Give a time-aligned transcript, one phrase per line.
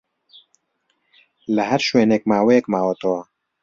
[1.55, 3.21] لە ھەر شوێنێک ماوەیەک ماوەتەوە